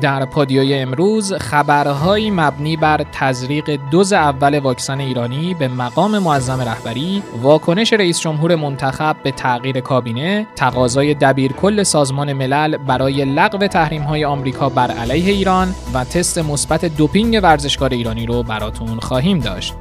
در 0.00 0.24
پادیوی 0.24 0.74
امروز 0.74 1.32
خبرهایی 1.32 2.30
مبنی 2.30 2.76
بر 2.76 3.04
تزریق 3.12 3.78
دوز 3.90 4.12
اول 4.12 4.58
واکسن 4.58 5.00
ایرانی 5.00 5.54
به 5.54 5.68
مقام 5.68 6.18
معظم 6.18 6.60
رهبری، 6.60 7.22
واکنش 7.42 7.92
رئیس 7.92 8.20
جمهور 8.20 8.54
منتخب 8.56 9.16
به 9.22 9.30
تغییر 9.30 9.80
کابینه، 9.80 10.46
تقاضای 10.56 11.14
دبیرکل 11.14 11.82
سازمان 11.82 12.32
ملل 12.32 12.76
برای 12.76 13.24
لغو 13.24 13.66
تحریم‌های 13.66 14.24
آمریکا 14.24 14.68
بر 14.68 14.90
علیه 14.90 15.32
ایران 15.32 15.74
و 15.94 16.04
تست 16.04 16.38
مثبت 16.38 16.84
دوپینگ 16.84 17.40
ورزشکار 17.42 17.90
ایرانی 17.90 18.26
رو 18.26 18.42
براتون 18.42 18.98
خواهیم 18.98 19.38
داشت. 19.38 19.74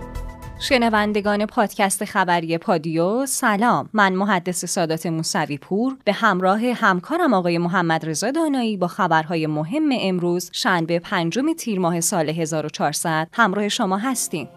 شنوندگان 0.60 1.46
پادکست 1.46 2.06
خبری 2.06 2.58
پادیو 2.58 3.26
سلام. 3.26 3.90
من 3.94 4.14
محدث 4.14 4.66
سادات 4.66 5.06
موسوی 5.06 5.58
پور 5.58 5.98
به 6.06 6.14
همراه 6.14 6.62
همکارم 6.66 7.34
آقای 7.34 7.58
محمد 7.58 8.06
رضا 8.06 8.32
دانایی 8.32 8.78
با 8.78 8.88
خبرهای 8.88 9.48
مهم 9.48 9.90
امروز 9.92 10.50
شنبه 10.54 11.00
پنجم 11.00 11.54
تیر 11.54 11.80
ماه 11.80 12.02
سال 12.02 12.30
1400 12.30 13.28
همراه 13.34 13.70
شما 13.70 13.98
هستیم. 13.98 14.50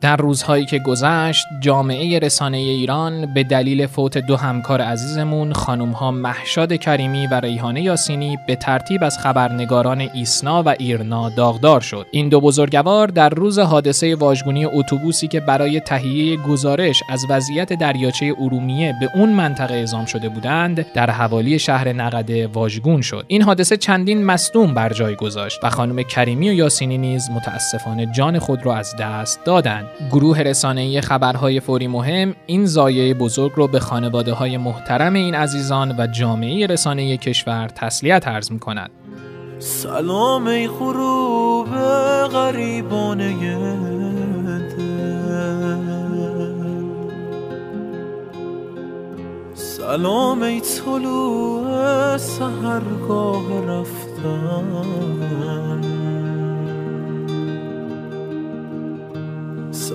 در 0.00 0.16
روزهایی 0.16 0.66
که 0.66 0.78
گذشت 0.78 1.46
جامعه 1.60 2.18
رسانه 2.18 2.56
ایران 2.56 3.34
به 3.34 3.44
دلیل 3.44 3.86
فوت 3.86 4.18
دو 4.18 4.36
همکار 4.36 4.80
عزیزمون 4.80 5.52
خانومها 5.52 6.10
محشاد 6.10 6.72
کریمی 6.72 7.26
و 7.26 7.34
ریحانه 7.34 7.82
یاسینی 7.82 8.38
به 8.46 8.56
ترتیب 8.56 9.04
از 9.04 9.18
خبرنگاران 9.18 10.00
ایسنا 10.00 10.62
و 10.62 10.68
ایرنا 10.78 11.28
داغدار 11.28 11.80
شد. 11.80 12.06
این 12.10 12.28
دو 12.28 12.40
بزرگوار 12.40 13.06
در 13.06 13.28
روز 13.28 13.58
حادثه 13.58 14.14
واژگونی 14.14 14.64
اتوبوسی 14.64 15.28
که 15.28 15.40
برای 15.40 15.80
تهیه 15.80 16.36
گزارش 16.36 17.02
از 17.08 17.26
وضعیت 17.28 17.72
دریاچه 17.72 18.34
ارومیه 18.40 18.94
به 19.00 19.10
اون 19.14 19.28
منطقه 19.28 19.74
اعزام 19.74 20.04
شده 20.04 20.28
بودند 20.28 20.92
در 20.92 21.10
حوالی 21.10 21.58
شهر 21.58 21.92
نقده 21.92 22.46
واژگون 22.46 23.00
شد. 23.00 23.24
این 23.28 23.42
حادثه 23.42 23.76
چندین 23.76 24.24
مصدوم 24.24 24.74
بر 24.74 24.92
جای 24.92 25.14
گذاشت 25.14 25.58
و 25.62 25.70
خانم 25.70 26.02
کریمی 26.02 26.50
و 26.50 26.52
یاسینی 26.52 26.98
نیز 26.98 27.30
متاسفانه 27.30 28.06
جان 28.06 28.38
خود 28.38 28.66
را 28.66 28.76
از 28.76 28.96
دست 28.96 29.44
دادند. 29.44 29.87
گروه 30.10 30.40
رسانه‌ای 30.40 31.00
خبرهای 31.00 31.60
فوری 31.60 31.86
مهم 31.86 32.34
این 32.46 32.66
زایه 32.66 33.14
بزرگ 33.14 33.52
رو 33.56 33.66
به 33.66 33.80
خانواده 33.80 34.32
های 34.32 34.56
محترم 34.56 35.14
این 35.14 35.34
عزیزان 35.34 35.94
و 35.98 36.06
جامعه 36.06 36.66
رسانه 36.66 37.16
کشور 37.16 37.68
تسلیت 37.68 38.28
عرض 38.28 38.52
می 38.52 38.58
کند. 38.58 38.90
سلام 39.58 40.46
ای 40.46 40.68
غروب 40.68 41.68
غریبانه 42.32 43.34
سلام 49.54 50.42
ای 50.42 50.60
طلوع 50.60 52.16
سهرگاه 52.16 53.66
رفتن 53.66 54.78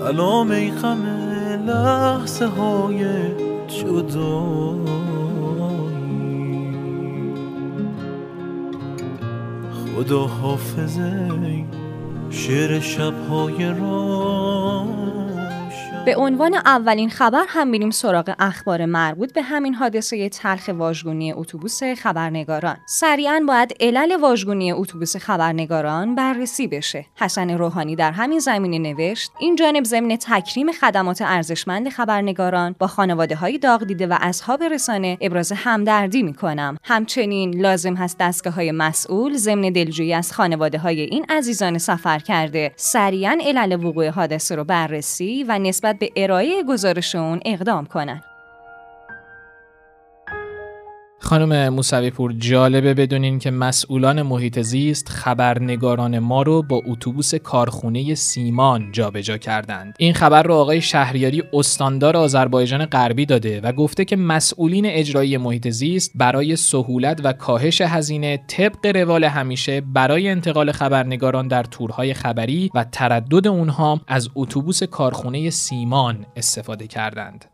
سلام 0.04 0.50
ای 0.50 0.70
غم 0.70 1.06
لحظه 1.66 2.46
های 2.46 3.04
جدایی. 3.66 4.84
خدا 9.96 10.26
حافظه 10.26 11.32
شعر 12.30 12.80
شبهای 12.80 13.74
راه. 13.80 15.23
به 16.04 16.16
عنوان 16.16 16.54
اولین 16.54 17.10
خبر 17.10 17.44
هم 17.48 17.68
میریم 17.68 17.90
سراغ 17.90 18.34
اخبار 18.38 18.84
مربوط 18.84 19.32
به 19.32 19.42
همین 19.42 19.74
حادثه 19.74 20.28
تلخ 20.28 20.70
واژگونی 20.74 21.32
اتوبوس 21.32 21.82
خبرنگاران. 21.82 22.76
سریعا 22.86 23.44
باید 23.48 23.76
علل 23.80 24.16
واژگونی 24.20 24.72
اتوبوس 24.72 25.16
خبرنگاران 25.16 26.14
بررسی 26.14 26.66
بشه. 26.66 27.06
حسن 27.14 27.50
روحانی 27.50 27.96
در 27.96 28.12
همین 28.12 28.38
زمینه 28.38 28.78
نوشت 28.78 29.30
این 29.38 29.56
جانب 29.56 29.84
ضمن 29.84 30.16
تکریم 30.16 30.72
خدمات 30.72 31.22
ارزشمند 31.22 31.88
خبرنگاران 31.88 32.76
با 32.78 32.86
خانواده 32.86 33.36
های 33.36 33.58
داغ 33.58 33.84
دیده 33.84 34.06
و 34.06 34.18
اصحاب 34.20 34.62
رسانه 34.62 35.18
ابراز 35.20 35.52
همدردی 35.52 36.22
می‌کنم. 36.22 36.76
همچنین 36.84 37.60
لازم 37.60 37.94
هست 37.94 38.18
دستگاه 38.18 38.54
های 38.54 38.72
مسئول 38.72 39.36
ضمن 39.36 39.72
دلجویی 39.72 40.14
از 40.14 40.32
خانواده 40.32 40.78
های 40.78 41.00
این 41.00 41.26
عزیزان 41.28 41.78
سفر 41.78 42.18
کرده 42.18 42.72
سریعا 42.76 43.38
علل 43.44 43.84
وقوع 43.84 44.08
حادثه 44.08 44.56
رو 44.56 44.64
بررسی 44.64 45.44
و 45.48 45.58
نسبت 45.58 45.93
به 45.98 46.12
ارائه 46.16 46.62
گزارش 46.62 47.14
اون 47.14 47.40
اقدام 47.44 47.86
کنن. 47.86 48.22
خانم 51.34 51.68
موسوی 51.68 52.10
پور 52.10 52.32
جالبه 52.32 52.94
بدونین 52.94 53.38
که 53.38 53.50
مسئولان 53.50 54.22
محیط 54.22 54.60
زیست 54.60 55.08
خبرنگاران 55.08 56.18
ما 56.18 56.42
رو 56.42 56.62
با 56.62 56.82
اتوبوس 56.86 57.34
کارخونه 57.34 58.14
سیمان 58.14 58.92
جابجا 58.92 59.38
کردند. 59.38 59.94
این 59.98 60.14
خبر 60.14 60.42
رو 60.42 60.54
آقای 60.54 60.80
شهریاری 60.80 61.42
استاندار 61.52 62.16
آذربایجان 62.16 62.86
غربی 62.86 63.26
داده 63.26 63.60
و 63.60 63.72
گفته 63.72 64.04
که 64.04 64.16
مسئولین 64.16 64.86
اجرایی 64.86 65.36
محیط 65.36 65.68
زیست 65.68 66.12
برای 66.14 66.56
سهولت 66.56 67.20
و 67.24 67.32
کاهش 67.32 67.80
هزینه 67.80 68.44
طبق 68.48 68.96
روال 68.96 69.24
همیشه 69.24 69.80
برای 69.80 70.28
انتقال 70.28 70.72
خبرنگاران 70.72 71.48
در 71.48 71.62
تورهای 71.62 72.14
خبری 72.14 72.70
و 72.74 72.84
تردد 72.84 73.48
اونها 73.48 74.00
از 74.08 74.28
اتوبوس 74.36 74.82
کارخونه 74.82 75.50
سیمان 75.50 76.26
استفاده 76.36 76.86
کردند. 76.86 77.53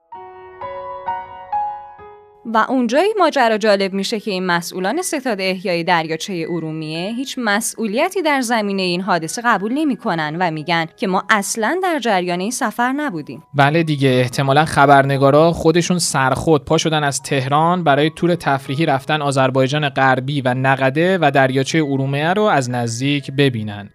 و 2.55 2.67
اونجایی 2.69 3.15
ماجرا 3.19 3.59
جالب 3.59 3.93
میشه 3.93 4.21
که 4.21 4.31
این 4.31 4.47
مسئولان 4.47 5.03
ستاد 5.03 5.41
احیای 5.41 5.85
دریاچه 5.85 6.47
ارومیه 6.51 7.13
هیچ 7.13 7.35
مسئولیتی 7.39 8.23
در 8.23 8.41
زمینه 8.41 8.83
این 8.83 9.01
حادثه 9.01 9.43
قبول 9.45 9.73
نمی‌کنن 9.73 10.37
و 10.41 10.51
میگن 10.51 10.87
که 10.97 11.07
ما 11.07 11.25
اصلا 11.31 11.81
در 11.83 11.99
جریان 11.99 12.41
این 12.41 12.51
سفر 12.51 12.93
نبودیم. 12.93 13.43
بله 13.55 13.83
دیگه 13.83 14.09
احتمالا 14.09 14.65
خبرنگارا 14.65 15.53
خودشون 15.53 15.99
سرخود 15.99 16.65
پا 16.65 16.79
شدن 16.79 17.05
از 17.05 17.23
تهران 17.23 17.85
برای 17.85 18.11
تور 18.17 18.35
تفریحی 18.35 18.87
رفتن 18.87 19.23
آذربایجان 19.23 19.89
غربی 19.89 20.41
و 20.41 20.55
نقده 20.55 21.19
و 21.19 21.31
دریاچه 21.31 21.79
ارومیه 21.79 22.33
رو 22.33 22.43
از 22.43 22.71
نزدیک 22.71 23.31
ببینن. 23.31 23.91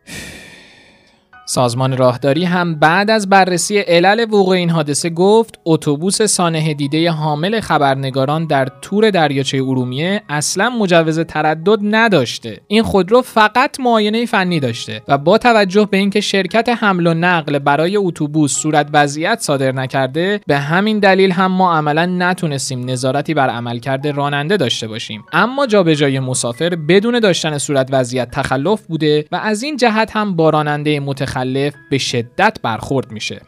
سازمان 1.47 1.97
راهداری 1.97 2.45
هم 2.45 2.75
بعد 2.75 3.09
از 3.09 3.29
بررسی 3.29 3.79
علل 3.79 4.19
وقوع 4.19 4.49
این 4.55 4.69
حادثه 4.69 5.09
گفت 5.09 5.59
اتوبوس 5.65 6.21
سانحه 6.21 6.73
دیده 6.73 7.11
حامل 7.11 7.59
خبرنگاران 7.59 8.45
در 8.45 8.67
تور 8.81 9.09
دریاچه 9.09 9.57
ارومیه 9.57 10.21
اصلا 10.29 10.69
مجوز 10.69 11.19
تردد 11.19 11.79
نداشته. 11.81 12.61
این 12.67 12.83
خودرو 12.83 13.21
فقط 13.21 13.79
معاینه 13.79 14.25
فنی 14.25 14.59
داشته 14.59 15.01
و 15.07 15.17
با 15.17 15.37
توجه 15.37 15.87
به 15.91 15.97
اینکه 15.97 16.21
شرکت 16.21 16.69
حمل 16.69 17.07
و 17.07 17.13
نقل 17.13 17.59
برای 17.59 17.97
اتوبوس 17.97 18.53
صورت 18.57 18.87
وضعیت 18.93 19.39
صادر 19.39 19.71
نکرده 19.71 20.41
به 20.47 20.57
همین 20.57 20.99
دلیل 20.99 21.31
هم 21.31 21.51
ما 21.51 21.75
عملا 21.77 22.05
نتونستیم 22.05 22.89
نظارتی 22.89 23.33
بر 23.33 23.49
عملکرد 23.49 24.07
راننده 24.07 24.57
داشته 24.57 24.87
باشیم. 24.87 25.23
اما 25.33 25.67
جابجایی 25.67 26.19
مسافر 26.19 26.69
بدون 26.69 27.19
داشتن 27.19 27.57
صورت 27.57 27.89
وضعیت 27.91 28.31
تخلف 28.31 28.81
بوده 28.81 29.25
و 29.31 29.35
از 29.35 29.63
این 29.63 29.77
جهت 29.77 30.15
هم 30.15 30.35
با 30.35 30.49
راننده 30.49 30.99
متخ 30.99 31.34
متخلف 31.35 31.75
به 31.89 31.97
شدت 31.97 32.57
برخورد 32.63 33.11
میشه 33.11 33.41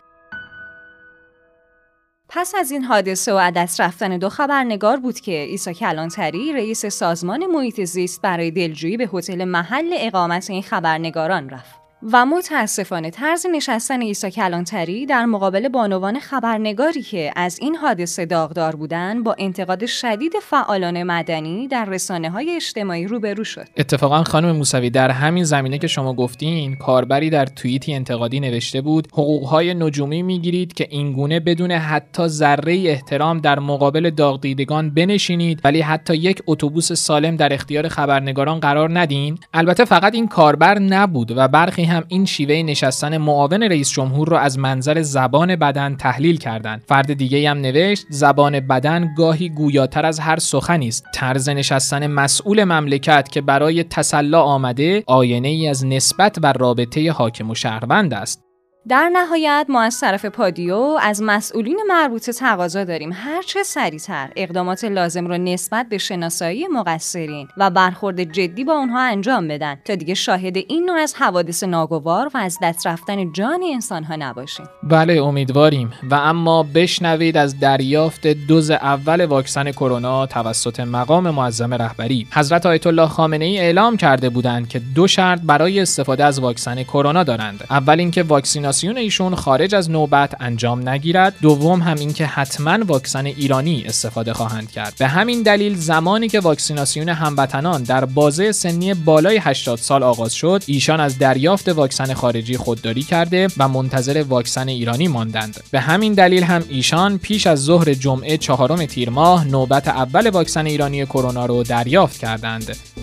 پس 2.30 2.56
از 2.60 2.72
این 2.72 2.84
حادثه 2.84 3.34
و 3.34 3.38
عدس 3.38 3.80
رفتن 3.80 4.18
دو 4.18 4.30
خبرنگار 4.30 4.98
بود 4.98 5.20
که 5.20 5.32
ایسا 5.32 5.74
کلانتری 5.74 6.54
رئیس 6.54 6.86
سازمان 6.86 7.46
محیط 7.46 7.84
زیست 7.84 8.22
برای 8.22 8.52
دلجویی 8.52 8.98
به 8.98 9.10
هتل 9.14 9.44
محل 9.44 9.94
اقامت 9.98 10.50
این 10.50 10.62
خبرنگاران 10.62 11.50
رفت. 11.50 11.87
و 12.04 12.26
متاسفانه 12.26 13.10
طرز 13.10 13.46
نشستن 13.52 14.02
ایسا 14.02 14.30
کلانتری 14.30 15.06
در 15.06 15.26
مقابل 15.26 15.68
بانوان 15.68 16.20
خبرنگاری 16.20 17.02
که 17.02 17.32
از 17.36 17.60
این 17.62 17.76
حادثه 17.76 18.26
داغدار 18.26 18.76
بودن 18.76 19.24
با 19.24 19.36
انتقاد 19.38 19.86
شدید 19.86 20.34
فعالان 20.42 21.04
مدنی 21.04 21.68
در 21.68 21.86
رسانه 21.86 22.30
های 22.30 22.56
اجتماعی 22.56 23.08
روبرو 23.08 23.44
شد. 23.44 23.66
اتفاقا 23.78 24.24
خانم 24.24 24.52
موسوی 24.52 24.90
در 24.90 25.10
همین 25.10 25.44
زمینه 25.44 25.78
که 25.78 25.88
شما 25.88 26.14
گفتین 26.14 26.76
کاربری 26.76 27.30
در 27.30 27.46
توییتی 27.46 27.94
انتقادی 27.94 28.40
نوشته 28.40 28.82
بود 28.82 29.08
حقوقهای 29.14 29.74
نجومی 29.74 30.22
می‌گیرید 30.22 30.74
که 30.74 30.88
اینگونه 30.90 31.40
بدون 31.40 31.72
حتی 31.72 32.28
ذره 32.28 32.74
احترام 32.74 33.40
در 33.40 33.60
مقابل 33.60 34.10
داغ 34.10 34.42
دیدگان 34.42 34.90
بنشینید 34.90 35.62
ولی 35.64 35.82
حتی 35.82 36.16
یک 36.16 36.44
اتوبوس 36.48 36.94
سالم 36.94 37.36
در 37.36 37.54
اختیار 37.54 37.88
خبرنگاران 37.88 38.60
قرار 38.60 39.00
ندین. 39.00 39.38
البته 39.54 39.86
فقط 39.86 40.16
این 40.16 40.28
کاربر 40.28 40.80
نبود 40.80 41.38
و 41.38 41.48
برخی 41.48 41.87
هم 41.88 42.04
این 42.08 42.26
شیوه 42.26 42.56
نشستن 42.56 43.18
معاون 43.18 43.64
رئیس 43.64 43.92
جمهور 43.92 44.28
را 44.28 44.40
از 44.40 44.60
منظر 44.60 45.02
زبان 45.02 45.56
بدن 45.56 45.96
تحلیل 45.96 46.38
کردند. 46.38 46.84
فرد 46.88 47.14
دیگه 47.14 47.50
هم 47.50 47.58
نوشت 47.58 48.06
زبان 48.10 48.60
بدن 48.60 49.14
گاهی 49.18 49.50
گویاتر 49.50 50.06
از 50.06 50.20
هر 50.20 50.40
سخنی 50.40 50.88
است. 50.88 51.06
طرز 51.14 51.50
نشستن 51.50 52.08
مسئول 52.08 52.64
مملکت 52.64 53.30
که 53.32 53.42
برای 53.42 53.84
تسلا 53.84 54.42
آمده 54.42 55.04
آینه 55.08 55.48
ای 55.48 55.68
از 55.68 55.86
نسبت 55.86 56.38
و 56.44 56.54
رابطه 56.54 57.12
حاکم 57.12 57.50
و 57.50 57.56
شهروند 57.56 58.14
است. 58.14 58.47
در 58.90 59.10
نهایت 59.14 59.66
ما 59.70 59.82
از 59.82 60.00
طرف 60.00 60.26
پادیو 60.26 60.76
از 61.02 61.22
مسئولین 61.24 61.80
مربوطه 61.88 62.34
تقاضا 62.34 62.84
داریم. 62.84 63.12
هرچه 63.14 63.64
سریعتر 63.64 64.30
اقدامات 64.36 64.84
لازم 64.84 65.28
رو 65.28 65.38
نسبت 65.38 65.86
به 65.90 65.98
شناسایی 65.98 66.68
مقصرین 66.68 67.48
و 67.58 67.70
برخورد 67.70 68.24
جدی 68.24 68.64
با 68.64 68.74
اونها 68.74 69.00
انجام 69.00 69.48
بدن 69.48 69.76
تا 69.86 69.96
دیگه 69.96 70.14
شاهد 70.14 70.58
این 70.58 70.86
نوع 70.86 70.98
از 70.98 71.16
حوادث 71.16 71.64
ناگوار 71.64 72.32
و 72.34 72.38
از 72.38 72.58
دست 72.64 72.88
رفتن 72.88 73.32
جان 73.34 73.60
انسانها 73.74 74.16
نباشیم. 74.16 74.66
بله 74.84 75.14
امیدواریم. 75.14 75.94
و 76.12 76.16
اما 76.16 76.64
بشنوید 76.64 77.38
از 77.38 77.60
دریافت 77.60 78.28
دوز 78.28 78.72
اول 78.72 79.26
واکسن 79.26 79.72
کرونا 79.72 80.26
توسط 80.26 80.80
مقام 80.80 81.30
معظم 81.30 81.74
رهبری. 81.74 82.28
حضرت 82.34 82.66
آیت 82.66 82.88
الله 82.88 83.08
خامنه 83.08 83.46
ای 83.46 83.60
اعلام 83.60 83.98
کرده 83.98 84.30
بودند 84.30 84.70
که 84.70 84.82
دو 84.96 85.08
شرط 85.08 85.40
برای 85.44 85.80
استفاده 85.80 86.24
از 86.24 86.40
واکسن 86.40 86.84
کرونا 86.84 87.24
دارند. 87.24 87.64
اول 87.70 88.00
اینکه 88.00 88.24
واکسیناسیون 88.24 88.77
ایشون 88.84 89.36
خارج 89.36 89.76
از 89.76 89.92
نوبت 89.92 90.36
انجام 90.40 90.90
نگیرد. 90.90 91.34
دوم 91.42 91.82
هم 91.82 91.98
اینکه 92.00 92.26
حتما 92.26 92.86
واکسن 92.86 93.26
ایرانی 93.26 93.84
استفاده 93.88 94.34
خواهند 94.34 94.72
کرد. 94.72 94.94
به 95.00 95.08
همین 95.08 95.44
دلیل 95.44 95.76
زمانی 95.76 96.28
که 96.28 96.40
واکسیناسیون 96.40 97.10
هموطنان 97.10 97.84
در 97.84 98.06
بازه 98.06 98.52
سنی 98.52 98.94
بالای 98.94 99.38
80 99.38 99.78
سال 99.78 100.04
آغاز 100.04 100.34
شد 100.34 100.64
ایشان 100.66 101.00
از 101.00 101.18
دریافت 101.18 101.70
واکسن 101.70 102.14
خارجی 102.14 102.58
خودداری 102.58 103.04
کرده 103.04 103.48
و 103.58 103.68
منتظر 103.68 104.26
واکسن 104.30 104.68
ایرانی 104.68 105.08
ماندند. 105.08 105.64
به 105.72 105.80
همین 105.80 106.14
دلیل 106.14 106.44
هم 106.44 106.64
ایشان 106.70 107.18
پیش 107.18 107.48
از 107.48 107.64
ظهر 107.64 107.94
جمعه 107.94 108.38
چهارم 108.38 108.86
تیر 108.86 109.10
ماه 109.10 109.48
نوبت 109.48 109.88
اول 109.88 110.30
واکسن 110.30 110.66
ایرانی 110.66 111.06
کرونا 111.06 111.46
رو 111.46 111.64
دریافت 111.64 112.20
کردند. 112.20 112.97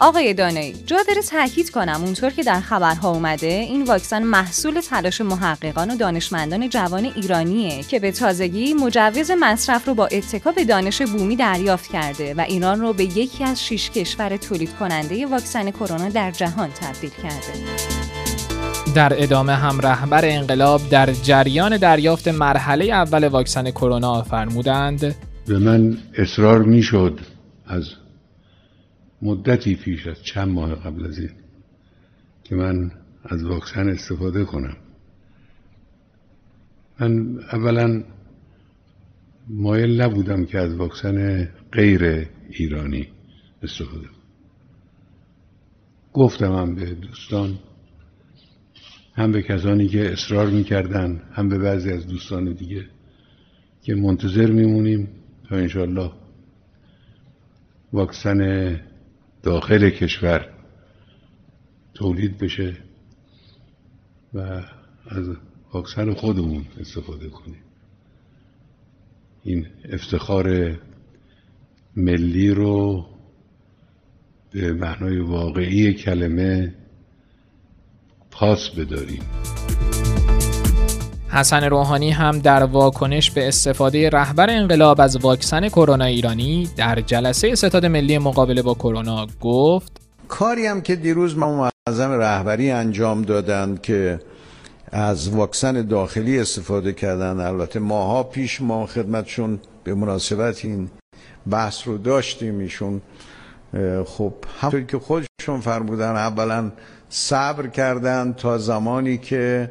آقای 0.00 0.34
دانایی 0.34 0.74
جا 0.86 0.96
داره 1.08 1.22
تاکید 1.22 1.70
کنم 1.70 2.00
اونطور 2.04 2.30
که 2.30 2.42
در 2.42 2.60
خبرها 2.60 3.10
اومده 3.10 3.46
این 3.46 3.82
واکسن 3.84 4.22
محصول 4.22 4.80
تلاش 4.80 5.20
محققان 5.20 5.90
و 5.90 5.96
دانشمندان 5.96 6.68
جوان 6.68 7.04
ایرانیه 7.04 7.82
که 7.82 8.00
به 8.00 8.12
تازگی 8.12 8.74
مجوز 8.74 9.30
مصرف 9.40 9.88
رو 9.88 9.94
با 9.94 10.06
اتکا 10.06 10.52
به 10.52 10.64
دانش 10.64 11.02
بومی 11.02 11.36
دریافت 11.36 11.92
کرده 11.92 12.34
و 12.34 12.40
ایران 12.40 12.80
رو 12.80 12.92
به 12.92 13.04
یکی 13.04 13.44
از 13.44 13.64
شش 13.64 13.90
کشور 13.90 14.36
تولید 14.36 14.70
کننده 14.80 15.26
واکسن 15.26 15.70
کرونا 15.70 16.08
در 16.08 16.30
جهان 16.30 16.68
تبدیل 16.68 17.10
کرده. 17.22 17.52
در 18.94 19.22
ادامه 19.22 19.52
هم 19.52 19.80
رهبر 19.80 20.24
انقلاب 20.24 20.80
در 20.90 21.12
جریان 21.12 21.76
دریافت 21.76 22.28
مرحله 22.28 22.84
اول 22.84 23.28
واکسن 23.28 23.70
کرونا 23.70 24.22
فرمودند 24.22 25.14
به 25.46 25.58
من 25.58 25.98
اصرار 26.18 26.62
می‌شد 26.62 27.20
از 27.66 27.84
مدتی 29.22 29.74
پیش 29.74 30.06
از 30.06 30.22
چند 30.22 30.48
ماه 30.48 30.74
قبل 30.74 31.06
از 31.06 31.18
این 31.18 31.30
که 32.44 32.54
من 32.54 32.90
از 33.24 33.44
واکسن 33.44 33.88
استفاده 33.88 34.44
کنم. 34.44 34.76
من 37.00 37.38
اولا 37.52 38.04
مایل 39.48 40.00
نبودم 40.00 40.44
که 40.44 40.58
از 40.58 40.74
واکسن 40.74 41.48
غیر 41.72 42.28
ایرانی 42.50 43.08
استفاده 43.62 44.06
کنم. 44.06 44.18
گفتم 46.12 46.52
هم 46.52 46.74
به 46.74 46.94
دوستان 46.94 47.58
هم 49.14 49.32
به 49.32 49.42
کسانی 49.42 49.88
که 49.88 50.12
اصرار 50.12 50.46
می‌کردن 50.50 51.22
هم 51.32 51.48
به 51.48 51.58
بعضی 51.58 51.92
از 51.92 52.06
دوستان 52.06 52.52
دیگه 52.52 52.84
که 53.82 53.94
منتظر 53.94 54.50
میمونیم 54.50 55.08
تا 55.48 55.56
انشالله 55.56 56.12
واکسن 57.92 58.40
داخل 59.42 59.90
کشور 59.90 60.48
تولید 61.94 62.38
بشه 62.38 62.76
و 64.34 64.40
از 65.06 65.28
واکسن 65.72 66.14
خودمون 66.14 66.66
استفاده 66.80 67.28
کنیم. 67.28 67.62
این 69.44 69.66
افتخار 69.92 70.78
ملی 71.96 72.50
رو 72.50 73.06
به 74.50 74.72
معنای 74.72 75.18
واقعی 75.18 75.94
کلمه 75.94 76.74
پاس 78.30 78.70
بداریم. 78.70 79.22
حسن 81.30 81.64
روحانی 81.64 82.10
هم 82.10 82.38
در 82.38 82.62
واکنش 82.62 83.30
به 83.30 83.48
استفاده 83.48 84.10
رهبر 84.10 84.50
انقلاب 84.50 85.00
از 85.00 85.16
واکسن 85.16 85.68
کرونا 85.68 86.04
ایرانی 86.04 86.68
در 86.76 87.00
جلسه 87.00 87.54
ستاد 87.54 87.86
ملی 87.86 88.18
مقابله 88.18 88.62
با 88.62 88.74
کرونا 88.74 89.26
گفت 89.40 90.00
کاری 90.28 90.66
هم 90.66 90.80
که 90.80 90.96
دیروز 90.96 91.38
ما 91.38 91.70
معظم 91.88 92.10
رهبری 92.10 92.70
انجام 92.70 93.22
دادند 93.22 93.82
که 93.82 94.20
از 94.92 95.28
واکسن 95.28 95.86
داخلی 95.86 96.38
استفاده 96.38 96.92
کردن 96.92 97.40
البته 97.40 97.80
ماها 97.80 98.22
پیش 98.22 98.60
ما 98.60 98.86
خدمتشون 98.86 99.60
به 99.84 99.94
مناسبت 99.94 100.64
این 100.64 100.90
بحث 101.50 101.88
رو 101.88 101.98
داشتیم 101.98 102.58
ایشون. 102.58 103.00
خب 104.06 104.34
همونطوری 104.60 104.86
که 104.86 104.98
خودشون 104.98 105.60
فرمودن 105.60 106.16
اولا 106.16 106.70
صبر 107.08 107.66
کردن 107.66 108.32
تا 108.32 108.58
زمانی 108.58 109.18
که 109.18 109.70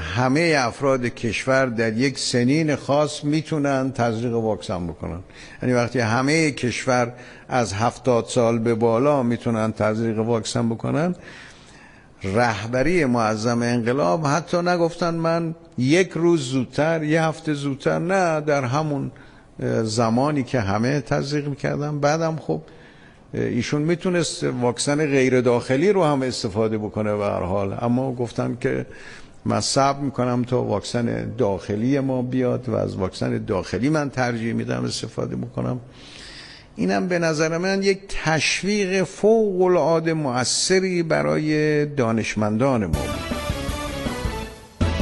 همه 0.00 0.54
افراد 0.58 1.06
کشور 1.06 1.66
در 1.66 1.92
یک 1.92 2.18
سنین 2.18 2.76
خاص 2.76 3.24
می‌تونن 3.24 3.92
تزریق 3.92 4.34
واکسن 4.34 4.86
بکنن. 4.86 5.20
یعنی 5.62 5.74
وقتی 5.74 5.98
همه 5.98 6.50
کشور 6.50 7.12
از 7.48 7.72
هفتاد 7.72 8.24
سال 8.24 8.58
به 8.58 8.74
بالا 8.74 9.22
می‌تونن 9.22 9.72
تزریق 9.72 10.18
واکسن 10.18 10.68
بکنن 10.68 11.14
رهبری 12.22 13.04
معظم 13.04 13.62
انقلاب 13.62 14.26
حتی 14.26 14.56
نگفتن 14.56 15.14
من 15.14 15.54
یک 15.78 16.10
روز 16.10 16.40
زودتر 16.40 17.02
یه 17.02 17.22
هفته 17.22 17.54
زودتر 17.54 17.98
نه 17.98 18.40
در 18.40 18.64
همون 18.64 19.10
زمانی 19.82 20.42
که 20.42 20.60
همه 20.60 21.00
تزریق 21.00 21.48
می‌کردن. 21.48 22.00
بعدم 22.00 22.36
خب 22.36 22.60
ایشون 23.34 23.82
می‌تونست 23.82 24.44
واکسن 24.44 25.06
غیر 25.06 25.40
داخلی 25.40 25.92
رو 25.92 26.04
هم 26.04 26.22
استفاده 26.22 26.78
بکنه 26.78 27.16
به 27.16 27.24
هر 27.24 27.42
حال. 27.42 27.78
اما 27.80 28.12
گفتن 28.14 28.56
که 28.60 28.86
من 29.46 29.60
صبر 29.60 30.00
می‌کنم 30.00 30.42
تا 30.42 30.62
واکسن 30.62 31.34
داخلی 31.38 32.00
ما 32.00 32.22
بیاد 32.22 32.68
و 32.68 32.74
از 32.74 32.96
واکسن 32.96 33.44
داخلی 33.44 33.88
من 33.88 34.10
ترجیح 34.10 34.52
میدم 34.52 34.84
استفاده 34.84 35.36
می‌کنم 35.36 35.80
اینم 36.76 37.08
به 37.08 37.18
نظر 37.18 37.58
من 37.58 37.82
یک 37.82 37.98
تشویق 38.24 39.02
فوق 39.02 39.62
العاده 39.62 40.14
موثری 40.14 41.02
برای 41.02 41.86
دانشمندان 41.86 42.86
ما. 42.86 43.33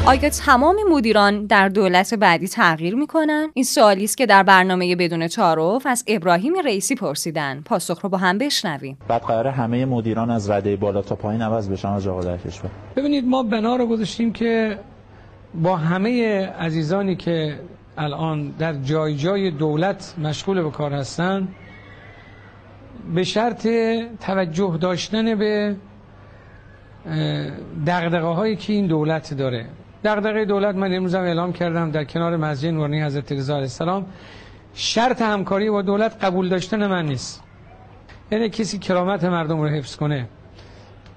آیا 0.07 0.31
تمام 0.31 0.77
مدیران 0.91 1.47
در 1.47 1.69
دولت 1.69 2.15
بعدی 2.15 2.49
تغییر 2.49 2.95
می‌کنن؟ 2.95 3.51
این 3.55 3.65
سوالی 3.65 4.05
است 4.05 4.17
که 4.17 4.27
در 4.27 4.43
برنامه 4.43 4.97
بدون 4.97 5.29
تعارف 5.29 5.87
از 5.87 6.05
ابراهیم 6.07 6.55
رئیسی 6.65 6.95
پرسیدن. 6.95 7.63
پاسخ 7.65 8.01
رو 8.01 8.09
با 8.09 8.19
هم 8.19 8.39
بشنویم. 8.39 8.99
بعد 9.09 9.23
قرار 9.23 9.47
همه 9.47 9.85
مدیران 9.85 10.31
از 10.31 10.51
رده 10.51 10.77
بالا 10.77 11.03
تا 11.03 11.15
پایین 11.15 11.43
عوض 11.43 11.69
بشن 11.69 11.89
از 11.89 12.05
در 12.05 12.37
کشور. 12.37 12.71
ببینید 12.97 13.25
ما 13.25 13.43
بنا 13.43 13.77
رو 13.77 13.87
گذاشتیم 13.87 14.33
که 14.33 14.79
با 15.55 15.77
همه 15.77 16.47
عزیزانی 16.47 17.17
که 17.17 17.59
الان 17.99 18.49
در 18.59 18.75
جای 18.75 19.17
جای 19.17 19.51
دولت 19.51 20.15
مشغول 20.19 20.63
به 20.63 20.71
کار 20.71 20.93
هستن 20.93 21.49
به 23.15 23.25
شرط 23.25 23.69
توجه 24.21 24.79
داشتن 24.81 25.35
به 25.35 25.77
دقدقه 27.87 28.27
هایی 28.27 28.57
که 28.57 28.73
این 28.73 28.87
دولت 28.87 29.35
داره 29.35 29.67
دغدغه 30.05 30.45
دولت 30.45 30.75
من 30.75 30.95
امروز 30.95 31.15
هم 31.15 31.23
اعلام 31.25 31.53
کردم 31.53 31.91
در 31.91 32.05
کنار 32.05 32.37
مسجد 32.37 32.69
نورانی 32.69 33.03
حضرت 33.03 33.33
رضا 33.33 33.53
علیه 33.55 33.65
السلام 33.65 34.07
شرط 34.75 35.23
همکاری 35.23 35.71
با 35.71 35.83
دولت 35.83 36.25
قبول 36.25 36.49
داشتن 36.49 36.87
من 36.87 37.07
نیست. 37.07 37.43
یعنی 38.31 38.49
کسی 38.49 38.79
کرامت 38.79 39.25
مردم 39.25 39.61
رو 39.61 39.69
حفظ 39.69 39.97
کنه. 39.97 40.29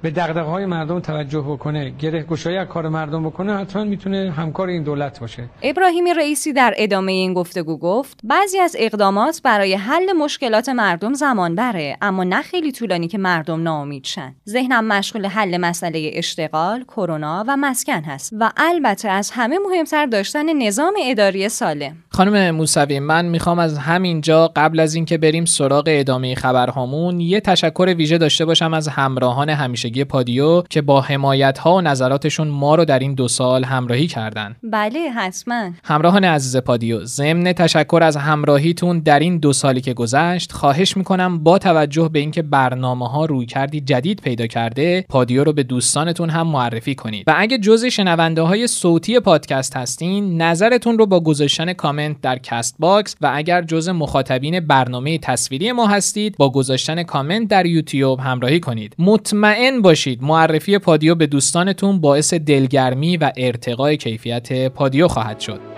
به 0.06 0.12
دغدغه 0.12 0.42
های 0.42 0.66
مردم 0.66 1.00
توجه 1.00 1.42
بکنه 1.42 1.90
گره 1.90 2.24
گشایی 2.24 2.58
از 2.58 2.68
کار 2.68 2.90
مردم 2.90 3.24
بکنه 3.24 3.58
حتما 3.58 3.84
می‌تونه 3.84 4.32
همکار 4.32 4.68
این 4.68 4.84
دولت 4.84 5.20
باشه. 5.20 5.44
ابراهیم 5.64 6.06
رئیسی 6.18 6.54
در 6.54 6.74
ادامه 6.78 7.12
این 7.12 7.34
گفتگو 7.34 7.78
گفت 7.78 8.20
بعضی 8.24 8.60
از 8.60 8.76
اقدامات 8.80 9.42
برای 9.44 9.74
حل 9.74 10.14
مشکلات 10.14 10.70
مردم 10.70 11.14
زمان 11.14 11.56
بره 11.56 11.98
اما 12.02 12.24
نه 12.24 12.42
خیلی 12.42 12.72
طولانی 12.72 13.08
که 13.08 13.18
مردم 13.18 13.64
ناامید 13.64 14.04
شن. 14.04 14.36
ذهنم 14.50 14.88
مشغول 14.88 15.26
حل 15.26 15.58
مسئله 15.58 16.12
اشتغال 16.14 16.84
کرونا 16.84 17.44
و 17.48 17.58
مسکن 17.58 18.04
هست 18.04 18.34
و 18.40 18.52
البته 18.58 19.10
از 19.10 19.32
همه 19.34 19.58
مهمتر 19.70 20.06
داشتن 20.06 20.54
نظام 20.58 20.94
اداری 21.04 21.50
سالم. 21.50 21.96
خانم 22.10 22.56
موسوی 22.56 23.00
من 23.00 23.26
می‌خوام 23.26 23.60
از 23.60 23.78
همینجا 23.78 24.52
قبل 24.56 24.80
از 24.80 24.96
اینکه 24.96 25.18
بریم 25.18 25.46
سراغ 25.46 25.84
ادامه 25.88 26.36
خبرهامون 26.36 27.20
یه 27.20 27.40
تشکر 27.40 27.94
ویژه 27.98 28.18
داشته 28.18 28.46
باشم 28.46 28.74
از 28.74 28.88
همراهان 28.88 29.50
همیشه 29.50 29.90
رادیو 29.96 30.04
پادیو 30.04 30.62
که 30.62 30.82
با 30.82 31.02
حمایت 31.02 31.58
ها 31.58 31.76
و 31.76 31.82
نظراتشون 31.82 32.48
ما 32.48 32.76
رو 32.76 32.86
در 32.86 33.00
این 33.00 33.14
دو 33.14 33.28
سال 33.28 33.64
همراهی 33.64 34.08
کردن. 34.08 34.56
بله 34.64 35.00
حتما. 35.00 35.72
همراهان 35.84 36.24
عزیز 36.24 36.58
پادیو 36.58 37.06
ضمن 37.06 37.54
تشکر 37.54 38.00
از 38.04 38.18
همراهیتون 38.18 39.00
در 39.00 39.20
این 39.20 39.38
دو 39.38 39.54
سالی 39.54 39.82
که 39.82 39.94
گذشت 39.94 40.52
خواهش 40.52 40.98
می‌کنم 40.98 41.44
با 41.44 41.58
توجه 41.58 42.10
به 42.14 42.20
اینکه 42.20 42.42
برنامه 42.42 43.10
ها 43.10 43.26
رویکردی 43.26 43.82
جدید 43.82 44.22
پیدا 44.22 44.48
کرده 44.48 45.06
پادیو 45.10 45.44
رو 45.44 45.54
به 45.54 45.64
دوستانتون 45.64 46.30
هم 46.30 46.48
معرفی 46.48 46.96
کنید. 46.96 47.24
و 47.28 47.34
اگه 47.38 47.58
جزء 47.58 47.90
شنونده 47.90 48.42
های 48.42 48.68
صوتی 48.68 49.20
پادکست 49.20 49.78
هستین 49.78 50.42
نظرتون 50.42 50.98
رو 50.98 51.06
با 51.06 51.20
گذاشتن 51.20 51.74
کامنت 51.74 52.22
در 52.22 52.38
Castbox 52.38 53.16
و 53.22 53.32
اگر 53.34 53.62
جزء 53.62 53.94
مخاطبین 53.94 54.60
برنامه 54.60 55.18
تصویری 55.18 55.72
ما 55.72 55.88
هستید 55.88 56.38
با 56.38 56.50
گذاشتن 56.50 57.04
کامنت 57.04 57.48
در 57.48 57.66
یوتیوب 57.66 58.20
همراهی 58.20 58.60
کنید. 58.60 58.96
مطمئن 59.00 59.85
باشید. 59.86 60.24
معرفی 60.24 60.78
پادیو 60.78 61.16
به 61.16 61.28
دوستانتون 61.28 62.02
باعث 62.02 62.34
دلگرمی 62.34 63.18
و 63.18 63.32
ارتقای 63.38 63.98
کیفیت 63.98 64.68
پادیو 64.68 65.08
خواهد 65.08 65.40
شد. 65.40 65.75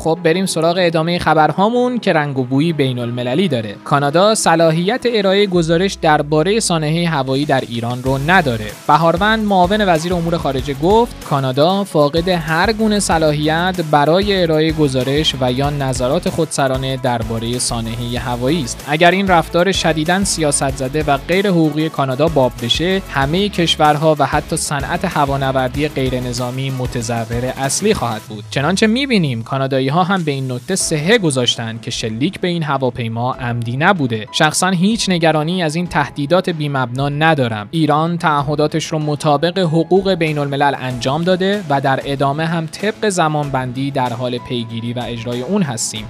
خب 0.00 0.18
بریم 0.24 0.46
سراغ 0.46 0.76
ادامه 0.78 1.18
خبرهامون 1.18 1.98
که 1.98 2.12
رنگ 2.12 2.38
و 2.38 2.44
بویی 2.44 2.72
بین 2.72 2.98
المللی 2.98 3.48
داره. 3.48 3.74
کانادا 3.84 4.34
صلاحیت 4.34 5.00
ارائه 5.14 5.46
گزارش 5.46 5.94
درباره 5.94 6.60
سانحه 6.60 7.08
هوایی 7.08 7.44
در 7.44 7.60
ایران 7.68 8.02
رو 8.02 8.18
نداره. 8.26 8.66
بهاروند 8.86 9.44
معاون 9.44 9.88
وزیر 9.88 10.14
امور 10.14 10.36
خارجه 10.36 10.74
گفت 10.74 11.24
کانادا 11.24 11.84
فاقد 11.84 12.28
هر 12.28 12.72
گونه 12.72 13.00
صلاحیت 13.00 13.80
برای 13.90 14.42
ارائه 14.42 14.72
گزارش 14.72 15.34
و 15.40 15.52
یا 15.52 15.70
نظرات 15.70 16.28
خودسرانه 16.28 16.96
درباره 16.96 17.58
سانحه 17.58 18.18
هوایی 18.18 18.62
است. 18.62 18.84
اگر 18.88 19.10
این 19.10 19.28
رفتار 19.28 19.72
شدیداً 19.72 20.24
سیاست 20.24 20.76
زده 20.76 21.02
و 21.02 21.16
غیر 21.16 21.48
حقوقی 21.48 21.88
کانادا 21.88 22.28
باب 22.28 22.52
بشه، 22.62 23.02
همه 23.10 23.48
کشورها 23.48 24.16
و 24.18 24.26
حتی 24.26 24.56
صنعت 24.56 25.04
هوانوردی 25.04 25.88
غیر 25.88 26.20
نظامی 26.20 26.70
متضرر 26.70 27.52
اصلی 27.58 27.94
خواهد 27.94 28.22
بود. 28.22 28.44
چنانچه 28.50 28.86
می‌بینیم 28.86 29.42
کانادایی 29.42 29.89
ها 29.90 30.04
هم 30.04 30.24
به 30.24 30.30
این 30.30 30.52
نکته 30.52 30.76
سهه 30.76 31.18
گذاشتن 31.18 31.78
که 31.82 31.90
شلیک 31.90 32.40
به 32.40 32.48
این 32.48 32.62
هواپیما 32.62 33.32
عمدی 33.32 33.76
نبوده. 33.76 34.26
شخصا 34.32 34.68
هیچ 34.68 35.08
نگرانی 35.08 35.62
از 35.62 35.74
این 35.74 35.86
تهدیدات 35.86 36.50
بیمبنا 36.50 37.08
ندارم. 37.08 37.68
ایران 37.70 38.18
تعهداتش 38.18 38.86
رو 38.86 38.98
مطابق 38.98 39.58
حقوق 39.58 40.10
بین 40.10 40.38
الملل 40.38 40.74
انجام 40.78 41.24
داده 41.24 41.64
و 41.70 41.80
در 41.80 42.00
ادامه 42.04 42.46
هم 42.46 42.66
طبق 42.66 43.08
زمانبندی 43.08 43.90
در 43.90 44.12
حال 44.12 44.38
پیگیری 44.38 44.92
و 44.92 45.02
اجرای 45.06 45.42
اون 45.42 45.62
هستیم. 45.62 46.04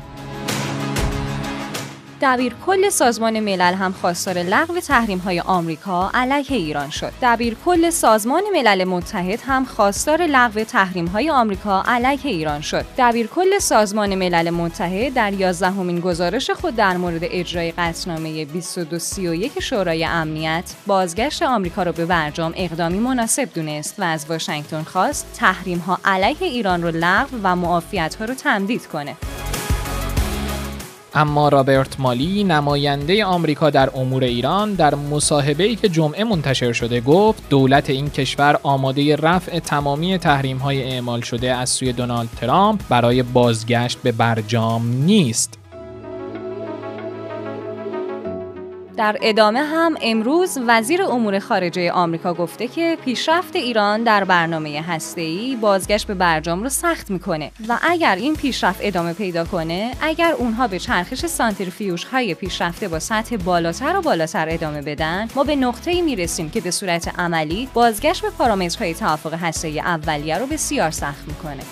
دبیر 2.22 2.54
کل 2.66 2.88
سازمان 2.88 3.40
ملل 3.40 3.74
هم 3.74 3.92
خواستار 3.92 4.38
لغو 4.38 4.80
تحریم 4.80 5.18
های 5.18 5.40
آمریکا 5.40 6.10
علیه 6.14 6.56
ایران 6.56 6.90
شد. 6.90 7.12
دبیر 7.22 7.56
کل 7.64 7.90
سازمان 7.90 8.42
ملل 8.52 8.84
متحد 8.84 9.40
هم 9.46 9.64
خواستار 9.64 10.22
لغو 10.22 10.64
تحریم 10.64 11.06
های 11.06 11.30
آمریکا 11.30 11.82
علیه 11.86 12.18
ایران 12.24 12.60
شد. 12.60 12.84
دبیر 12.98 13.26
کل 13.26 13.58
سازمان 13.58 14.14
ملل 14.14 14.50
متحد 14.50 15.14
در 15.14 15.32
11 15.32 15.70
همین 15.70 16.00
گزارش 16.00 16.50
خود 16.50 16.76
در 16.76 16.96
مورد 16.96 17.20
اجرای 17.22 17.72
قطعنامه 17.72 18.44
2231 18.44 19.60
شورای 19.60 20.04
امنیت 20.04 20.74
بازگشت 20.86 21.42
آمریکا 21.42 21.82
را 21.82 21.92
به 21.92 22.06
برجام 22.06 22.52
اقدامی 22.56 22.98
مناسب 22.98 23.48
دونست 23.54 23.94
و 23.98 24.02
از 24.02 24.26
واشنگتن 24.28 24.82
خواست 24.82 25.26
تحریم 25.34 25.78
ها 25.78 25.98
علیه 26.04 26.42
ایران 26.42 26.82
رو 26.82 26.90
لغو 26.94 27.36
و 27.42 27.56
معافیت 27.56 28.14
ها 28.14 28.24
رو 28.24 28.34
تمدید 28.34 28.86
کنه. 28.86 29.16
اما 31.14 31.48
رابرت 31.48 32.00
مالی 32.00 32.44
نماینده 32.44 33.24
آمریکا 33.24 33.70
در 33.70 33.90
امور 33.94 34.24
ایران 34.24 34.74
در 34.74 34.94
ای 35.58 35.76
که 35.76 35.88
جمعه 35.88 36.24
منتشر 36.24 36.72
شده 36.72 37.00
گفت 37.00 37.42
دولت 37.48 37.90
این 37.90 38.10
کشور 38.10 38.60
آماده 38.62 39.16
رفع 39.16 39.58
تمامی 39.58 40.18
تحریم 40.18 40.56
های 40.56 40.82
اعمال 40.82 41.20
شده 41.20 41.54
از 41.54 41.70
سوی 41.70 41.92
دونالد 41.92 42.28
ترامپ 42.40 42.80
برای 42.88 43.22
بازگشت 43.22 43.98
به 44.02 44.12
برجام 44.12 44.92
نیست. 44.92 45.59
در 49.00 49.16
ادامه 49.22 49.62
هم 49.62 49.96
امروز 50.02 50.58
وزیر 50.66 51.02
امور 51.02 51.38
خارجه 51.38 51.92
آمریکا 51.92 52.34
گفته 52.34 52.68
که 52.68 52.98
پیشرفت 53.04 53.56
ایران 53.56 54.02
در 54.02 54.24
برنامه 54.24 54.84
هسته‌ای 54.88 55.56
بازگشت 55.56 56.06
به 56.06 56.14
برجام 56.14 56.62
رو 56.62 56.68
سخت 56.68 57.10
می‌کنه 57.10 57.50
و 57.68 57.78
اگر 57.82 58.16
این 58.16 58.36
پیشرفت 58.36 58.78
ادامه 58.82 59.12
پیدا 59.12 59.44
کنه 59.44 59.92
اگر 60.00 60.32
اونها 60.38 60.66
به 60.66 60.78
چرخش 60.78 61.26
سانتریفیوژ 61.26 62.04
های 62.04 62.34
پیشرفته 62.34 62.88
با 62.88 62.98
سطح 62.98 63.36
بالاتر 63.36 63.96
و 63.96 64.02
بالاتر 64.02 64.48
ادامه 64.48 64.82
بدن 64.82 65.28
ما 65.34 65.44
به 65.44 65.56
نقطه‌ای 65.56 66.02
می‌رسیم 66.02 66.50
که 66.50 66.60
به 66.60 66.70
صورت 66.70 67.18
عملی 67.18 67.68
بازگشت 67.74 68.22
به 68.22 68.30
پارامترهای 68.30 68.94
توافق 68.94 69.34
هسته‌ای 69.34 69.80
اولیه 69.80 70.38
رو 70.38 70.46
بسیار 70.46 70.90
سخت 70.90 71.24
می‌کنه. 71.28 71.62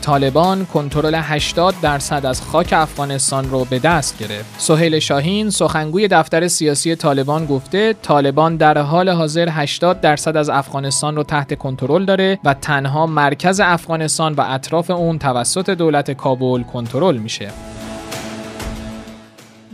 طالبان 0.00 0.66
کنترل 0.66 1.14
80 1.14 1.74
درصد 1.82 2.26
از 2.26 2.42
خاک 2.42 2.72
افغانستان 2.72 3.50
رو 3.50 3.64
به 3.64 3.78
دست 3.78 4.18
گرفت. 4.18 4.54
سهیل 4.58 4.98
شاهین 4.98 5.50
سخنگوی 5.50 6.08
دفتر 6.08 6.48
سیاسی 6.48 6.96
طالبان 6.96 7.46
گفته 7.46 7.92
طالبان 8.02 8.56
در 8.56 8.78
حال 8.78 9.08
حاضر 9.08 9.48
80 9.50 10.00
درصد 10.00 10.36
از 10.36 10.48
افغانستان 10.48 11.16
رو 11.16 11.22
تحت 11.22 11.58
کنترل 11.58 12.04
داره 12.04 12.38
و 12.44 12.54
تنها 12.54 13.06
مرکز 13.06 13.60
افغانستان 13.60 14.34
و 14.34 14.44
اطراف 14.48 14.90
اون 14.90 15.18
توسط 15.18 15.70
دولت 15.70 16.10
کابل 16.10 16.62
کنترل 16.62 17.16
میشه. 17.16 17.50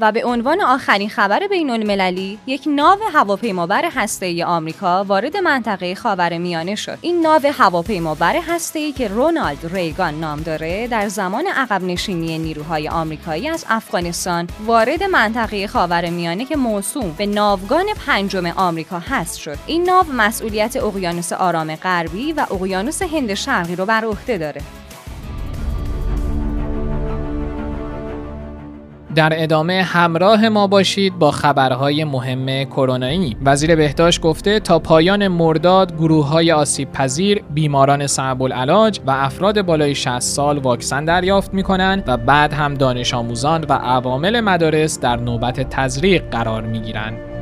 و 0.01 0.13
به 0.13 0.25
عنوان 0.25 0.61
آخرین 0.61 1.09
خبر 1.09 1.47
بین 1.51 1.71
المللی 1.71 2.39
یک 2.47 2.63
ناو 2.67 2.99
هواپیمابر 3.13 3.85
هسته‌ای 3.95 4.43
آمریکا 4.43 5.05
وارد 5.05 5.37
منطقه 5.37 5.95
خاورمیانه 5.95 6.75
شد. 6.75 6.99
این 7.01 7.21
ناو 7.21 7.43
هواپیمابر 7.53 8.37
هسته‌ای 8.49 8.93
که 8.93 9.09
رونالد 9.09 9.75
ریگان 9.75 10.21
نام 10.21 10.41
داره 10.41 10.87
در 10.87 11.09
زمان 11.09 11.47
عقب 11.47 11.83
نشینی 11.83 12.39
نیروهای 12.39 12.89
آمریکایی 12.89 13.49
از 13.49 13.65
افغانستان 13.69 14.49
وارد 14.67 15.03
منطقه 15.03 15.67
خاورمیانه 15.67 16.45
که 16.45 16.57
موسوم 16.57 17.15
به 17.19 17.27
ناوگان 17.27 17.87
پنجم 18.07 18.47
آمریکا 18.47 18.99
هست 18.99 19.39
شد. 19.39 19.59
این 19.67 19.83
ناو 19.83 20.07
مسئولیت 20.13 20.77
اقیانوس 20.77 21.33
آرام 21.33 21.77
غربی 21.77 22.33
و 22.33 22.47
اقیانوس 22.51 23.03
هند 23.03 23.35
شرقی 23.35 23.77
رو 23.77 23.87
بر 23.87 24.05
عهده 24.05 24.39
داره. 24.39 24.63
در 29.17 29.43
ادامه 29.43 29.83
همراه 29.83 30.49
ما 30.49 30.67
باشید 30.67 31.19
با 31.19 31.31
خبرهای 31.31 32.05
مهم 32.05 32.65
کرونایی 32.65 33.37
وزیر 33.45 33.77
بهداشت 33.77 34.21
گفته 34.21 34.61
تا 34.61 34.79
پایان 34.79 35.29
مرداد 35.29 35.97
گروه 35.97 36.29
های 36.29 36.53
آسیب 36.53 36.93
پذیر 36.93 37.43
بیماران 37.55 38.07
صعب 38.07 38.43
العلاج 38.43 39.01
و 39.07 39.11
افراد 39.11 39.63
بالای 39.63 39.95
60 39.95 40.19
سال 40.19 40.59
واکسن 40.59 41.05
دریافت 41.05 41.55
می 41.55 41.63
کنند 41.63 42.05
و 42.07 42.17
بعد 42.17 42.53
هم 42.53 42.75
دانش 42.75 43.15
آموزان 43.15 43.65
و 43.69 43.73
عوامل 43.73 44.41
مدارس 44.41 45.01
در 45.01 45.17
نوبت 45.17 45.71
تزریق 45.71 46.31
قرار 46.31 46.63
می 46.63 46.81
گیرند. 46.81 47.36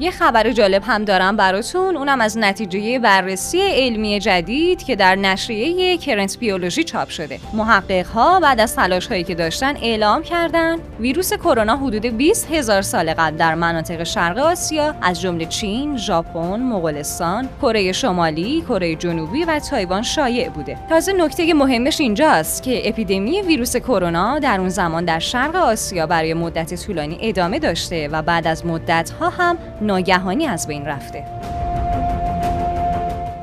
یه 0.00 0.10
خبر 0.10 0.52
جالب 0.52 0.82
هم 0.86 1.04
دارم 1.04 1.36
براتون 1.36 1.96
اونم 1.96 2.20
از 2.20 2.38
نتیجه 2.38 2.98
بررسی 2.98 3.60
علمی 3.60 4.20
جدید 4.20 4.82
که 4.82 4.96
در 4.96 5.14
نشریه 5.14 5.98
کرنت 5.98 6.38
بیولوژی 6.38 6.84
چاپ 6.84 7.08
شده 7.08 7.40
محقق 7.54 8.06
ها 8.06 8.40
بعد 8.40 8.60
از 8.60 8.76
تلاش 8.76 9.06
هایی 9.06 9.24
که 9.24 9.34
داشتن 9.34 9.76
اعلام 9.76 10.22
کردن 10.22 10.76
ویروس 11.00 11.32
کرونا 11.32 11.76
حدود 11.76 12.06
20 12.06 12.52
هزار 12.52 12.82
سال 12.82 13.14
قبل 13.14 13.36
در 13.36 13.54
مناطق 13.54 14.02
شرق 14.02 14.38
آسیا 14.38 14.94
از 15.02 15.20
جمله 15.20 15.46
چین، 15.46 15.96
ژاپن، 15.96 16.60
مغولستان، 16.60 17.48
کره 17.62 17.92
شمالی، 17.92 18.64
کره 18.68 18.94
جنوبی 18.94 19.44
و 19.44 19.58
تایوان 19.58 20.02
شایع 20.02 20.48
بوده. 20.48 20.78
تازه 20.88 21.12
نکته 21.12 21.54
مهمش 21.54 22.00
اینجاست 22.00 22.62
که 22.62 22.88
اپیدمی 22.88 23.42
ویروس 23.42 23.76
کرونا 23.76 24.38
در 24.38 24.60
اون 24.60 24.68
زمان 24.68 25.04
در 25.04 25.18
شرق 25.18 25.56
آسیا 25.56 26.06
برای 26.06 26.34
مدت 26.34 26.86
طولانی 26.86 27.18
ادامه 27.20 27.58
داشته 27.58 28.08
و 28.08 28.22
بعد 28.22 28.46
از 28.46 28.66
مدت 28.66 29.10
ها 29.20 29.28
هم 29.28 29.58
ناگهانی 29.90 30.46
از 30.46 30.66
بین 30.66 30.86
رفته. 30.86 31.24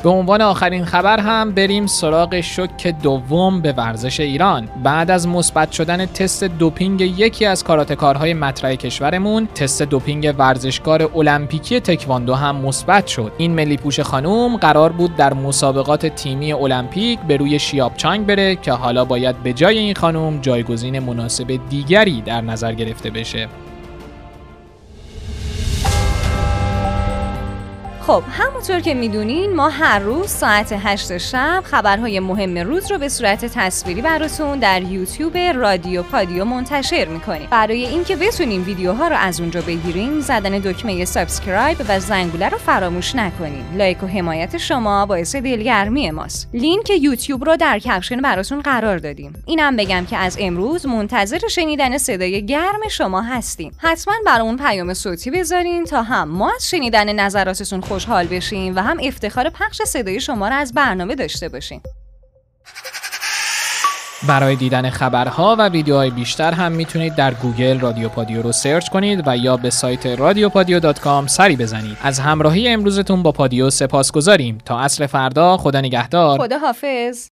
به 0.03 0.09
عنوان 0.09 0.41
آخرین 0.41 0.85
خبر 0.85 1.19
هم 1.19 1.51
بریم 1.51 1.87
سراغ 1.87 2.41
شک 2.41 2.87
دوم 3.03 3.61
به 3.61 3.71
ورزش 3.71 4.19
ایران. 4.19 4.69
بعد 4.83 5.11
از 5.11 5.27
مثبت 5.27 5.71
شدن 5.71 6.05
تست 6.05 6.43
دوپینگ 6.43 7.01
یکی 7.01 7.45
از 7.45 7.63
کاراتکارهای 7.63 8.33
مطرح 8.33 8.75
کشورمون 8.75 9.47
تست 9.55 9.81
دوپینگ 9.81 10.33
ورزشکار 10.37 11.11
المپیکی 11.15 11.79
تکواندو 11.79 12.33
هم 12.33 12.55
مثبت 12.55 13.07
شد. 13.07 13.31
این 13.37 13.51
ملی 13.51 13.77
پوش 13.77 13.99
خانوم 13.99 14.57
قرار 14.57 14.91
بود 14.91 15.15
در 15.15 15.33
مسابقات 15.33 16.05
تیمی 16.05 16.53
المپیک 16.53 17.19
به 17.19 17.37
روی 17.37 17.59
شیابچانگ 17.59 18.25
بره 18.25 18.55
که 18.55 18.71
حالا 18.71 19.05
باید 19.05 19.43
به 19.43 19.53
جای 19.53 19.77
این 19.77 19.95
خانوم 19.95 20.39
جایگزین 20.41 20.99
مناسب 20.99 21.59
دیگری 21.69 22.21
در 22.21 22.41
نظر 22.41 22.73
گرفته 22.73 23.09
بشه. 23.09 23.47
خب 28.07 28.23
همونطور 28.31 28.79
که 28.79 28.93
می‌دونین 28.93 29.55
ما 29.55 29.69
هر 29.69 29.99
روز 29.99 30.29
ساعت 30.29 30.75
8 30.83 31.17
شب 31.17 31.63
خبرهای 31.65 32.19
مهم 32.19 32.57
روز 32.57 32.91
رو 32.91 32.97
به 32.97 33.09
صورت 33.09 33.45
تصویری 33.45 34.01
براتون 34.01 34.59
در 34.59 34.81
یوتیوب 34.81 35.37
رادیو 35.37 36.03
پادیو 36.03 36.45
منتشر 36.45 37.05
می‌کنیم. 37.05 37.47
برای 37.51 37.85
اینکه 37.85 38.15
بتونیم 38.15 38.63
ویدیوها 38.65 39.07
رو 39.07 39.15
از 39.15 39.39
اونجا 39.39 39.61
بگیریم 39.61 40.19
زدن 40.19 40.51
دکمه 40.51 41.05
subscribe 41.05 41.77
و 41.89 41.99
زنگوله 41.99 42.49
رو 42.49 42.57
فراموش 42.57 43.15
نکنیم 43.15 43.65
لایک 43.77 44.03
و 44.03 44.07
حمایت 44.07 44.57
شما 44.57 45.05
باعث 45.05 45.35
دلگرمی 45.35 46.11
ماست. 46.11 46.49
لینک 46.53 46.89
یوتیوب 46.89 47.45
رو 47.45 47.57
در 47.57 47.79
caption 47.79 48.21
براتون 48.21 48.61
قرار 48.61 48.97
دادیم. 48.97 49.43
اینم 49.45 49.75
بگم 49.75 50.05
که 50.09 50.17
از 50.17 50.37
امروز 50.39 50.85
منتظر 50.85 51.39
شنیدن 51.49 51.97
صدای 51.97 52.45
گرم 52.45 52.87
شما 52.91 53.21
هستیم. 53.21 53.71
حتما 53.77 54.13
برامون 54.25 54.57
پیام 54.57 54.93
صوتی 54.93 55.31
بذارین 55.31 55.85
تا 55.85 56.03
هم 56.03 56.29
ما 56.29 56.51
از 56.55 56.69
شنیدن 56.69 57.19
نظراتتون 57.19 57.81
خوشحال 57.97 58.27
بشیم 58.27 58.75
و 58.75 58.79
هم 58.83 58.97
افتخار 59.03 59.49
پخش 59.49 59.81
صدای 59.81 60.19
شما 60.19 60.47
را 60.47 60.55
از 60.55 60.73
برنامه 60.73 61.15
داشته 61.15 61.49
باشیم 61.49 61.81
برای 64.27 64.55
دیدن 64.55 64.89
خبرها 64.89 65.55
و 65.59 65.69
ویدیوهای 65.69 66.09
بیشتر 66.09 66.51
هم 66.51 66.71
می‌تونید 66.71 67.15
در 67.15 67.33
گوگل 67.33 67.79
رادیو 67.79 68.09
پادیو 68.09 68.41
رو 68.41 68.51
search 68.51 68.89
کنید 68.89 69.27
و 69.27 69.37
یا 69.37 69.57
به 69.57 69.69
سایت 69.69 70.05
رادیوپادیو 70.05 70.87
.com 70.87 71.27
سری 71.27 71.55
بزنید. 71.55 71.97
از 72.01 72.19
همراهی 72.19 72.67
امروزتون 72.67 73.23
با 73.23 73.31
پادیو 73.31 73.69
سپاسگزاریم 73.69 74.57
تا 74.65 74.79
عصر 74.79 75.07
فردا 75.07 75.57
خدا 75.57 75.81
نگهدار. 75.81 76.39
خداحافظ 76.39 77.25